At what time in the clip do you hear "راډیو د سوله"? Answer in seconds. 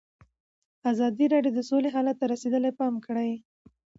1.33-1.89